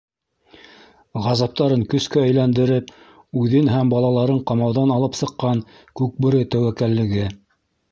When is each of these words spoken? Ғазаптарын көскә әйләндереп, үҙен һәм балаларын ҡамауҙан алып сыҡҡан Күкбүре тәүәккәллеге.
Ғазаптарын 1.25 1.83
көскә 1.91 2.23
әйләндереп, 2.29 2.89
үҙен 3.43 3.71
һәм 3.75 3.93
балаларын 3.93 4.41
ҡамауҙан 4.53 4.97
алып 4.97 5.21
сыҡҡан 5.23 5.63
Күкбүре 6.03 6.45
тәүәккәллеге. 6.57 7.31